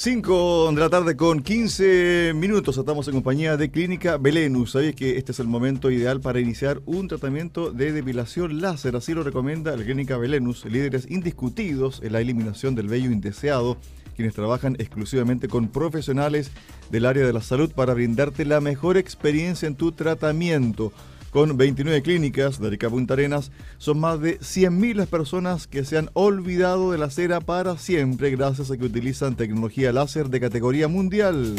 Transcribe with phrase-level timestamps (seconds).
[0.00, 2.78] 5 de la tarde con 15 minutos.
[2.78, 4.70] Estamos en compañía de Clínica Belenus.
[4.70, 8.94] Sabéis que este es el momento ideal para iniciar un tratamiento de depilación láser.
[8.94, 13.76] Así lo recomienda la Clínica Belenus, líderes indiscutidos en la eliminación del vello indeseado,
[14.14, 16.52] quienes trabajan exclusivamente con profesionales
[16.92, 20.92] del área de la salud para brindarte la mejor experiencia en tu tratamiento.
[21.30, 25.98] Con 29 clínicas de Arica Punta Arenas, son más de 100.000 las personas que se
[25.98, 30.88] han olvidado de la cera para siempre gracias a que utilizan tecnología láser de categoría
[30.88, 31.56] mundial.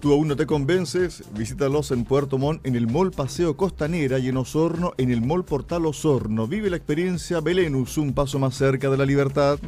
[0.00, 1.24] ¿Tú aún no te convences?
[1.32, 5.44] Visítalos en Puerto Montt en el Mall Paseo Costanera y en Osorno en el Mall
[5.44, 6.46] Portal Osorno.
[6.46, 9.58] Vive la experiencia Belenus, un paso más cerca de la libertad.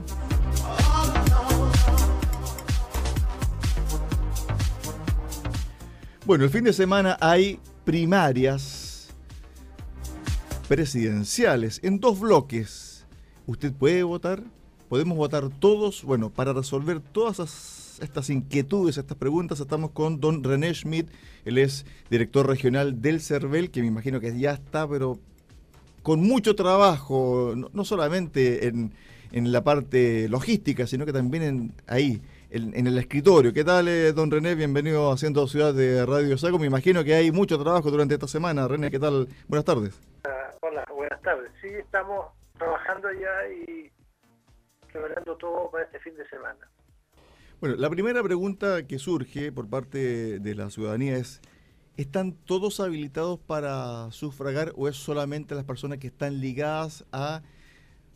[6.29, 9.09] Bueno, el fin de semana hay primarias
[10.69, 13.07] presidenciales en dos bloques.
[13.47, 14.43] ¿Usted puede votar?
[14.91, 16.05] ¿Podemos votar todos?
[16.05, 21.09] Bueno, para resolver todas estas inquietudes, estas preguntas, estamos con don René Schmidt.
[21.47, 25.19] Él es director regional del CERVEL, que me imagino que ya está, pero
[26.03, 28.93] con mucho trabajo, no, solamente en,
[29.33, 33.53] en, la parte logística, sino que también en, ahí, en, el escritorio.
[33.53, 34.55] ¿Qué tal, eh, don René?
[34.55, 36.59] Bienvenido a Ciento Ciudad de Radio Saco.
[36.59, 38.67] Me imagino que hay mucho trabajo durante esta semana.
[38.67, 39.29] René, ¿qué tal?
[39.47, 40.01] Buenas tardes.
[40.25, 41.51] Ah, hola, buenas tardes.
[41.61, 42.27] Sí, estamos
[42.57, 43.91] trabajando ya y
[44.93, 46.59] preparando todo para este fin de semana.
[47.61, 51.41] Bueno, la primera pregunta que surge por parte de la ciudadanía es,
[51.97, 57.43] ¿están todos habilitados para sufragar o es solamente las personas que están ligadas a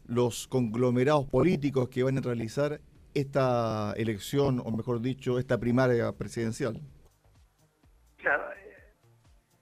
[0.07, 2.81] los conglomerados políticos que van a realizar
[3.15, 6.81] esta elección, o mejor dicho, esta primaria presidencial?
[8.17, 8.95] Claro, eh,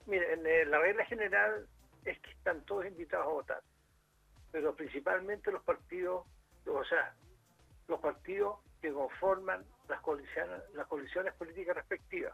[0.05, 1.67] miren, eh, la regla general
[2.05, 3.63] es que están todos invitados a votar,
[4.51, 6.25] pero principalmente los partidos,
[6.65, 7.15] o sea,
[7.87, 12.33] los partidos que conforman las coaliciones, las coaliciones políticas respectivas.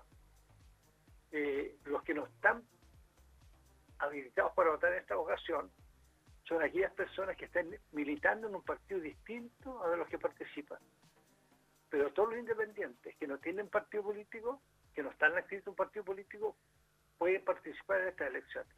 [1.31, 2.63] Eh, los que no están
[3.99, 5.69] habilitados para votar en esta ocasión
[6.43, 10.79] son aquellas personas que están militando en un partido distinto a los que participan.
[11.97, 14.61] Pero todos los independientes que no tienen partido político,
[14.93, 16.55] que no están inscritos en un partido político,
[17.17, 18.71] pueden participar en estas elecciones.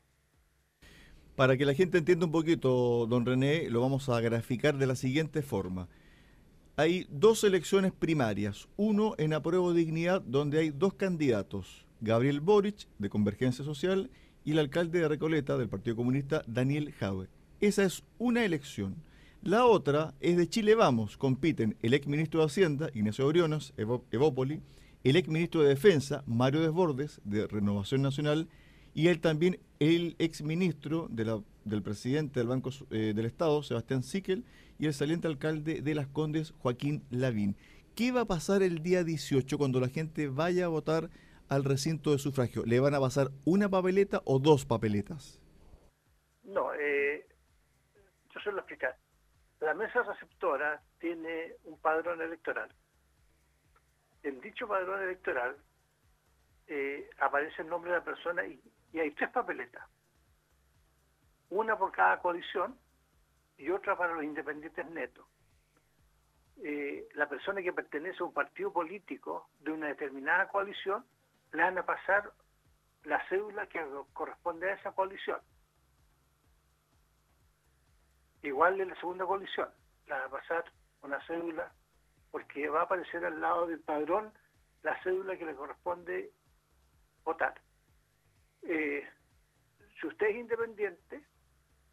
[1.36, 4.96] Para que la gente entienda un poquito, don René, lo vamos a graficar de la
[4.96, 5.90] siguiente forma.
[6.78, 13.10] Hay dos elecciones primarias, uno en apruebo dignidad, donde hay dos candidatos, Gabriel Boric, de
[13.10, 14.10] Convergencia Social,
[14.46, 17.28] y el alcalde de Recoleta, del Partido Comunista, Daniel Jaue.
[17.60, 18.96] Esa es una elección.
[19.44, 21.16] La otra es de Chile Vamos.
[21.16, 24.62] Compiten el ex ministro de Hacienda, Ignacio Oriones, Evópoli,
[25.06, 28.50] el ex ministro de Defensa, Mario Desbordes, de Renovación Nacional,
[28.94, 34.44] y él también, el ex ministro del presidente del Banco eh, del Estado, Sebastián Siquel,
[34.78, 37.56] y el saliente alcalde de Las Condes, Joaquín Lavín.
[37.96, 41.10] ¿Qué va a pasar el día 18 cuando la gente vaya a votar
[41.48, 42.66] al recinto de sufragio?
[42.66, 45.40] ¿Le van a pasar una papeleta o dos papeletas?
[46.44, 47.26] No, eh,
[48.34, 48.98] yo se lo explicar
[49.60, 52.70] la mesa receptora tiene un padrón electoral.
[54.24, 55.58] En dicho padrón electoral
[56.68, 58.62] eh, aparece el nombre de la persona y,
[58.98, 59.84] hay tres papeletas.
[61.50, 62.78] Una por cada coalición
[63.58, 65.26] y otra para los independientes netos.
[66.64, 71.06] Eh, la persona que pertenece a un partido político de una determinada coalición
[71.54, 72.32] le van a pasar
[73.04, 75.40] la cédula que corresponde a esa coalición
[78.44, 79.70] igual en la segunda coalición,
[80.08, 80.66] la va a pasar
[81.02, 81.72] una cédula,
[82.32, 84.32] porque va a aparecer al lado del padrón
[84.84, 86.32] la cédula que le corresponde
[87.24, 87.60] votar.
[88.64, 89.08] Eh,
[90.00, 91.24] si usted es independiente,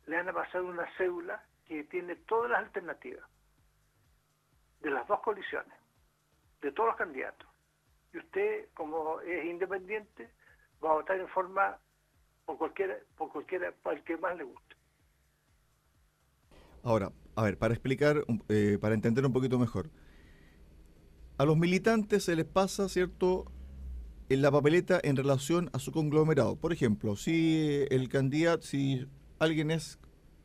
[0.06, 3.29] le van a pasar una cédula que tiene todas las alternativas
[4.81, 5.76] de las dos coaliciones,
[6.61, 7.49] de todos los candidatos.
[8.12, 10.31] Y usted, como es independiente,
[10.85, 11.79] va a votar en forma
[12.44, 14.75] por cualquiera, por cualquiera, por el que más le guste.
[16.87, 19.91] Ahora, a ver, para explicar, eh, para entender un poquito mejor.
[21.37, 23.50] A los militantes se les pasa, ¿cierto?,
[24.29, 26.55] en la papeleta en relación a su conglomerado.
[26.55, 29.05] Por ejemplo, si el candidato, si
[29.41, 29.99] alguien es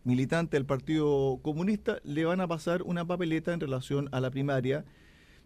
[0.03, 4.83] militante del Partido Comunista, le van a pasar una papeleta en relación a la primaria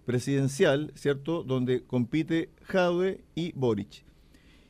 [0.06, 4.06] presidencial, ¿cierto?, donde compite Jadwe y Boric.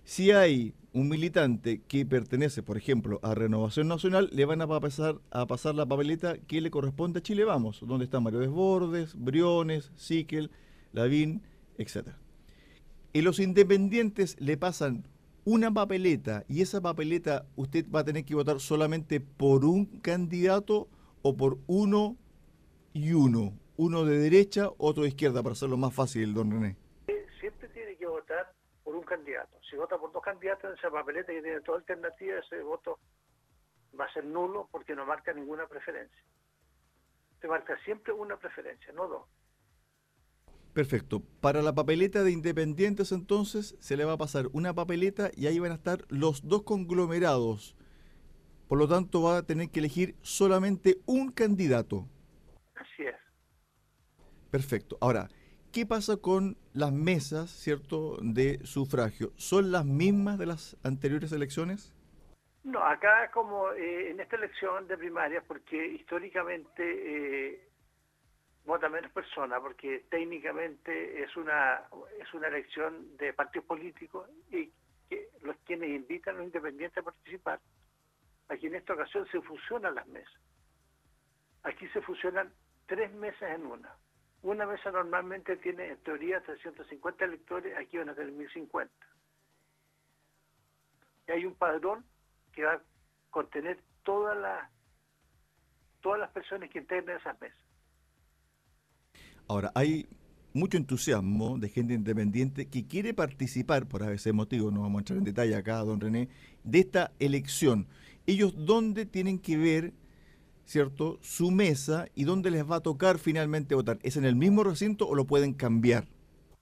[0.06, 5.20] Si hay un militante que pertenece, por ejemplo, a Renovación Nacional, le van a pasar,
[5.30, 9.92] a pasar la papeleta que le corresponde a Chile Vamos, donde están Mario Desbordes, Briones,
[9.98, 10.52] Siquel,
[10.94, 11.42] Lavín,
[11.78, 12.12] etc.
[13.12, 15.06] Y los independientes le pasan
[15.44, 20.88] una papeleta y esa papeleta usted va a tener que votar solamente por un candidato
[21.22, 22.16] o por uno
[22.94, 26.78] y uno, uno de derecha, otro de izquierda, para hacerlo más fácil, don René.
[27.42, 27.85] Siempre tiene
[28.96, 29.58] por un candidato.
[29.70, 33.00] Si vota por dos candidatos en esa papeleta que tiene toda alternativa, ese voto
[34.00, 36.24] va a ser nulo porque no marca ninguna preferencia.
[37.42, 39.28] Se marca siempre una preferencia, no dos.
[40.74, 41.22] Perfecto.
[41.42, 45.60] Para la papeleta de independientes entonces se le va a pasar una papeleta y ahí
[45.60, 47.76] van a estar los dos conglomerados.
[48.68, 52.08] Por lo tanto va a tener que elegir solamente un candidato.
[52.76, 53.16] Así es.
[54.52, 54.98] Perfecto.
[55.00, 55.30] Ahora,
[55.76, 59.34] ¿qué pasa con las mesas, cierto, de sufragio?
[59.36, 61.94] ¿Son las mismas de las anteriores elecciones?
[62.64, 67.70] No, acá como eh, en esta elección de primaria, porque históricamente eh,
[68.64, 71.82] vota menos personas, porque técnicamente es una
[72.22, 74.72] es una elección de partidos políticos y
[75.42, 77.60] los quienes invitan a los independientes a participar.
[78.48, 80.42] Aquí en esta ocasión se fusionan las mesas.
[81.64, 82.54] Aquí se fusionan
[82.88, 83.94] tres mesas en una.
[84.46, 88.94] Una mesa normalmente tiene en teoría 350 electores, aquí van a tener 1050.
[91.28, 92.06] Y hay un padrón
[92.54, 92.82] que va a
[93.32, 94.70] contener todas las
[96.00, 97.58] todas las personas que integran esas mesas.
[99.48, 100.08] Ahora, hay
[100.54, 105.18] mucho entusiasmo de gente independiente que quiere participar, por ese motivo, no vamos a entrar
[105.18, 106.30] en detalle acá, don René,
[106.64, 107.88] de esta elección.
[108.28, 109.94] Ellos, ¿dónde tienen que ver,
[110.66, 113.98] cierto, su mesa y dónde les va a tocar finalmente votar?
[114.04, 116.06] ¿Es en el mismo recinto o lo pueden cambiar?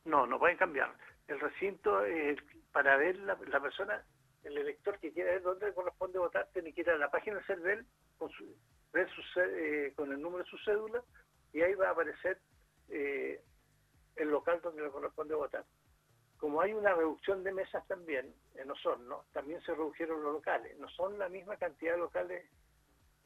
[0.06, 0.94] No, no pueden cambiar.
[1.28, 2.02] El recinto,
[2.72, 4.04] para ver la, la persona
[4.44, 7.46] el elector que quiera ver dónde corresponde votar tiene que ir a la página del
[7.46, 7.86] CERVEL
[8.18, 8.46] con, su,
[8.92, 11.02] ver su, eh, con el número de su cédula
[11.54, 12.40] y ahí va a aparecer
[12.90, 13.42] eh,
[14.16, 15.64] el local donde le corresponde votar.
[16.38, 20.78] Como hay una reducción de mesas también en Osorno, también se redujeron los locales.
[20.78, 22.46] No son la misma cantidad de locales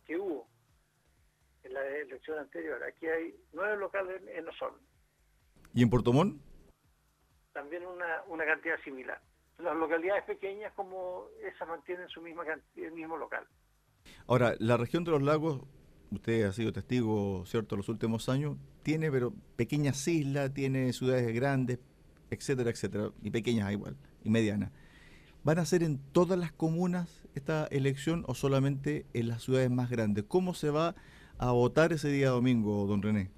[0.06, 0.47] que hubo
[1.63, 2.83] en la elección anterior.
[2.83, 4.80] Aquí hay nueve locales en Osorno.
[5.74, 6.42] ¿Y en Puerto Montt?
[7.54, 9.21] También una, una cantidad similar
[9.59, 12.44] las localidades pequeñas como esas mantienen su misma
[12.75, 13.45] el mismo local.
[14.27, 15.62] Ahora, la región de los lagos,
[16.12, 21.80] usted ha sido testigo, ¿cierto?, los últimos años, tiene pero pequeñas islas, tiene ciudades grandes,
[22.30, 24.71] etcétera, etcétera, y pequeñas igual, y medianas.
[25.44, 29.89] ¿Van a ser en todas las comunas esta elección o solamente en las ciudades más
[29.89, 30.25] grandes?
[30.27, 30.95] ¿Cómo se va
[31.39, 33.30] a votar ese día domingo, don René?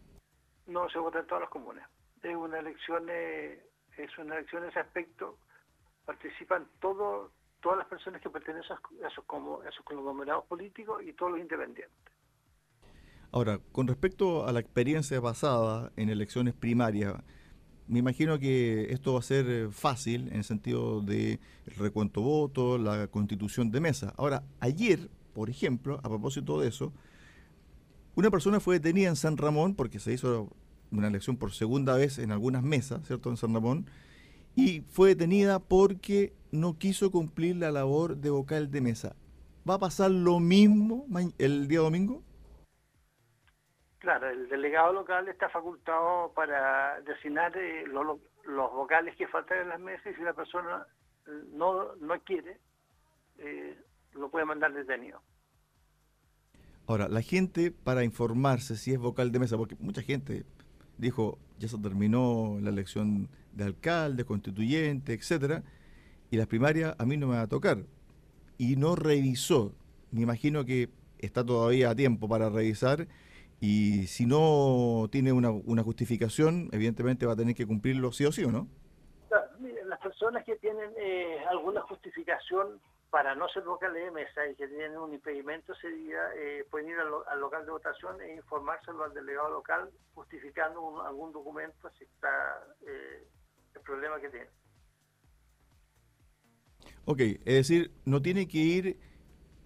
[0.68, 1.90] No, se vota en todas las comunas.
[2.22, 3.63] Es una elección, eh,
[3.98, 5.38] es una elección en ese aspecto
[6.10, 7.31] participan todo,
[7.62, 11.96] todas las personas que pertenecen a esos, como, esos conglomerados políticos y todos los independientes.
[13.31, 17.13] Ahora, con respecto a la experiencia pasada en elecciones primarias,
[17.88, 22.22] me imagino que esto va a ser eh, fácil en el sentido de el recuento
[22.22, 24.12] voto, la constitución de mesa.
[24.18, 26.92] Ahora, ayer, por ejemplo, a propósito de eso,
[28.15, 30.50] una persona fue detenida en San Ramón porque se hizo
[30.91, 33.30] una elección por segunda vez en algunas mesas, ¿cierto?
[33.30, 33.85] En San Ramón,
[34.56, 39.16] y fue detenida porque no quiso cumplir la labor de vocal de mesa.
[39.69, 41.06] ¿Va a pasar lo mismo
[41.37, 42.23] el día domingo?
[43.99, 48.19] Claro, el delegado local está facultado para designar eh, los
[48.71, 50.87] vocales que faltan en las mesas y si la persona
[51.51, 52.57] no, no quiere,
[53.37, 53.78] eh,
[54.13, 55.21] lo puede mandar detenido.
[56.90, 60.44] Ahora, la gente para informarse si es vocal de mesa, porque mucha gente
[60.98, 65.62] dijo, ya se terminó la elección de alcalde, constituyente, etcétera,
[66.31, 67.84] y las primarias a mí no me va a tocar.
[68.58, 69.76] Y no revisó.
[70.10, 73.08] Me imagino que está todavía a tiempo para revisar
[73.62, 78.31] y si no tiene una, una justificación, evidentemente va a tener que cumplirlo sí o
[78.31, 78.68] sí o no.
[79.86, 84.68] las personas que tienen eh, alguna justificación para no ser vocal de mesa y que
[84.68, 89.13] tienen un impedimento ese día, eh, pueden ir al, local de votación e informárselo al
[89.13, 93.28] delegado local justificando algún documento si está eh,
[93.73, 94.49] el problema que tiene.
[97.06, 98.99] Ok, es decir, no tiene que ir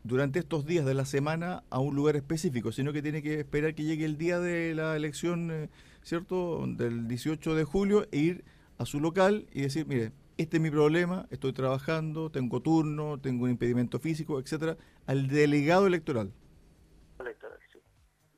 [0.04, 3.76] durante estos días de la semana a un lugar específico, sino que tiene que esperar
[3.76, 5.70] que llegue el día de la elección, eh,
[6.02, 6.66] ¿cierto?
[6.66, 8.46] Del 18 de julio e ir
[8.78, 13.46] a su local y decir, mire, este es mi problema, estoy trabajando, tengo turno, tengo
[13.46, 16.32] un impedimento físico, etcétera, al delegado electoral.
[17.20, 17.80] Electoral, sí.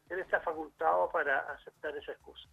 [0.09, 2.49] Él está facultado para aceptar esa excusa.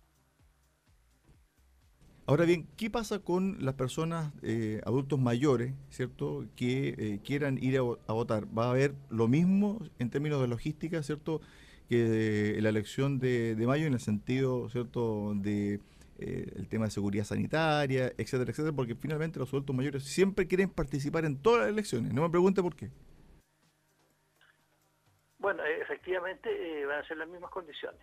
[2.25, 7.79] Ahora bien, ¿qué pasa con las personas eh, adultos mayores, cierto, que eh, quieran ir
[7.79, 8.47] a, votar?
[8.57, 11.41] ¿Va a haber lo mismo en términos de logística, cierto,
[11.89, 15.81] que la elección de, de mayo en el sentido, cierto, de
[16.23, 20.71] eh, el tema de seguridad sanitaria, etcétera, etcétera, porque finalmente los adultos mayores siempre quieren
[20.71, 22.13] participar en todas las elecciones.
[22.13, 22.91] No me pregunte por qué.
[25.39, 28.01] Bueno, eh, efectivamente eh, van a ser las mismas condiciones.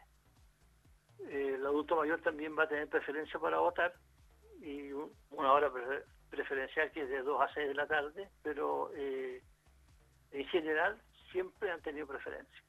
[1.20, 3.94] los adulto mayor también va a tener preferencia para votar
[4.62, 5.72] y una hora
[6.30, 11.82] preferencial que es de 2 a 6 de la tarde, pero en general siempre han
[11.82, 12.60] tenido preferencia.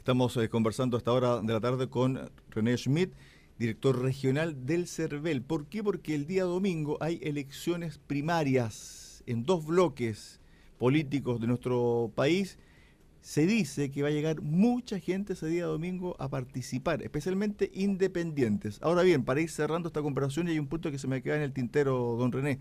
[0.00, 3.12] Estamos eh, conversando a esta hora de la tarde con René Schmidt,
[3.60, 5.42] director regional del CERVEL.
[5.42, 5.84] ¿Por qué?
[5.84, 10.40] Porque el día domingo hay elecciones primarias en dos bloques
[10.78, 12.58] políticos de nuestro país
[13.20, 18.78] se dice que va a llegar mucha gente ese día domingo a participar, especialmente independientes.
[18.80, 21.42] Ahora bien, para ir cerrando esta comparación, hay un punto que se me queda en
[21.42, 22.58] el tintero, don René.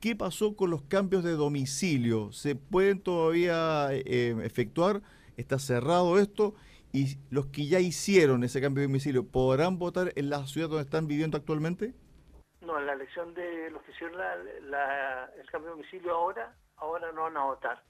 [0.00, 2.32] ¿Qué pasó con los cambios de domicilio?
[2.32, 5.02] ¿Se pueden todavía eh, efectuar?
[5.36, 6.56] ¿Está cerrado esto?
[6.96, 10.84] ¿Y los que ya hicieron ese cambio de domicilio podrán votar en la ciudad donde
[10.84, 11.92] están viviendo actualmente?
[12.62, 17.22] No, en la elección de los que hicieron el cambio de domicilio ahora, ahora no
[17.24, 17.82] van a votar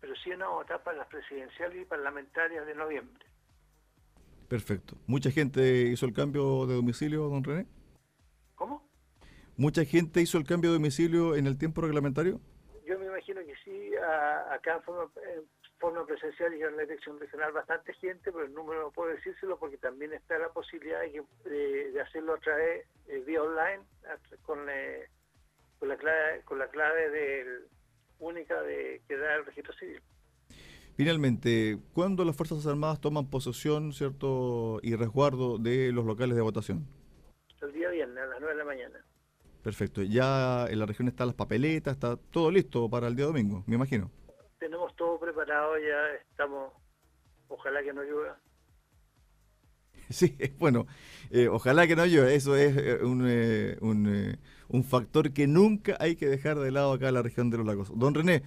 [0.00, 3.26] pero sí una votar para las presidenciales y parlamentarias de noviembre.
[4.48, 4.96] Perfecto.
[5.06, 7.66] ¿Mucha gente hizo el cambio de domicilio, don René?
[8.54, 8.88] ¿Cómo?
[9.56, 12.40] ¿Mucha gente hizo el cambio de domicilio en el tiempo reglamentario?
[12.86, 13.92] Yo me imagino que sí,
[14.50, 15.12] acá en forma,
[16.06, 19.78] presencial y en la elección regional bastante gente, pero el número no puedo decírselo porque
[19.78, 23.82] también está la posibilidad de, hacerlo otra vez eh, vía online
[24.42, 25.08] con, eh,
[25.78, 27.68] con, la clave, con la clave del
[28.18, 30.00] única de que da el registro civil.
[30.96, 36.86] Finalmente, ¿cuándo las Fuerzas Armadas toman posesión cierto y resguardo de los locales de votación?
[37.62, 39.04] El día viernes, a las 9 de la mañana.
[39.62, 40.02] Perfecto.
[40.02, 43.76] Ya en la región están las papeletas, está todo listo para el día domingo, me
[43.76, 44.10] imagino.
[45.00, 46.74] Todo preparado, ya estamos,
[47.48, 48.38] ojalá que no llueva.
[50.10, 50.86] Sí, bueno,
[51.30, 54.36] eh, ojalá que no llueva, eso es eh, un, eh, un
[54.70, 57.66] un factor que nunca hay que dejar de lado acá en la región de los
[57.66, 57.90] lagos.
[57.94, 58.42] Don René,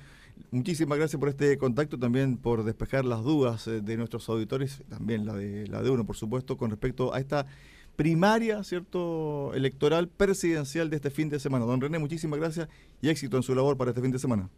[0.51, 5.25] muchísimas gracias por este contacto, también por despejar las dudas eh, de nuestros auditores, también
[5.25, 7.45] la de, la de uno, por supuesto, con respecto a esta
[7.95, 11.65] primaria, ¿cierto?, electoral presidencial de este fin de semana.
[11.65, 12.69] Don René, muchísimas gracias
[13.01, 14.49] y éxito en su labor para este fin de semana.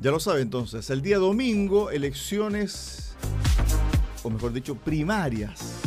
[0.00, 3.16] Ya lo sabe entonces, el día domingo elecciones,
[4.22, 5.80] o mejor dicho, primarias.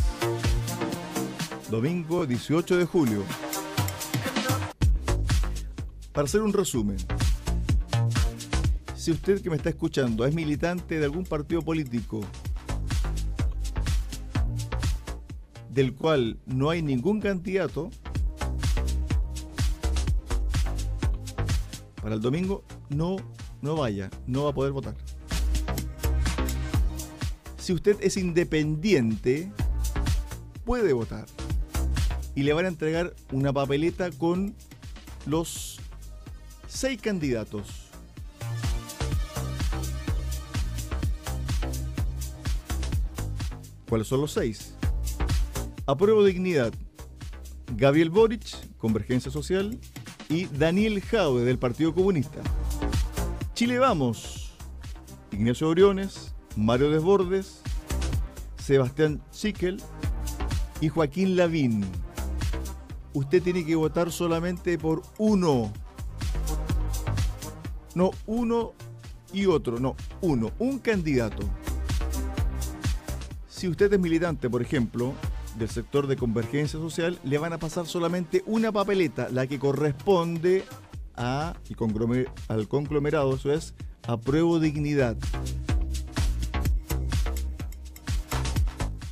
[1.69, 3.23] Domingo 18 de julio.
[6.11, 6.97] Para hacer un resumen,
[8.97, 12.19] si usted que me está escuchando es militante de algún partido político
[15.69, 17.89] del cual no hay ningún candidato,
[22.01, 23.15] para el domingo no
[23.61, 24.95] no vaya, no va a poder votar.
[27.57, 29.51] Si usted es independiente,
[30.65, 31.25] puede votar.
[32.33, 34.55] Y le van a entregar una papeleta con
[35.25, 35.79] los
[36.67, 37.89] seis candidatos.
[43.87, 44.73] ¿Cuáles son los seis?
[45.85, 46.73] Apruebo Dignidad.
[47.75, 49.77] Gabriel Boric, Convergencia Social,
[50.29, 52.39] y Daniel Jaude, del Partido Comunista.
[53.61, 54.49] Chile Vamos,
[55.31, 57.61] Ignacio Oriones, Mario Desbordes,
[58.57, 59.79] Sebastián Siquel
[60.79, 61.85] y Joaquín Lavín.
[63.13, 65.71] Usted tiene que votar solamente por uno.
[67.93, 68.73] No uno
[69.31, 71.43] y otro, no, uno, un candidato.
[73.47, 75.13] Si usted es militante, por ejemplo,
[75.59, 80.63] del sector de convergencia social, le van a pasar solamente una papeleta, la que corresponde
[81.21, 81.75] a, y
[82.47, 83.73] al conglomerado, eso es,
[84.07, 85.15] apruebo dignidad.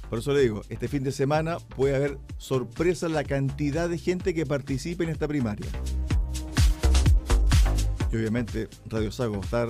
[0.09, 4.33] Por eso le digo, este fin de semana puede haber sorpresa la cantidad de gente
[4.33, 5.67] que participe en esta primaria.
[8.11, 9.67] Y obviamente Radio Sago va a estar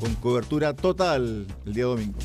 [0.00, 2.18] con cobertura total el día domingo.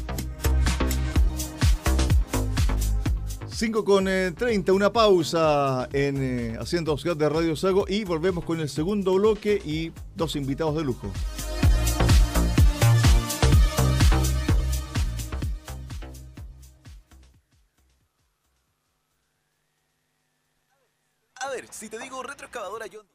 [3.61, 8.43] 5 con 30, eh, una pausa en eh, Haciendo Ciudad de Radio Sago y volvemos
[8.43, 11.11] con el segundo bloque y dos invitados de lujo.
[21.35, 23.05] A ver, si te digo retroexcavadora John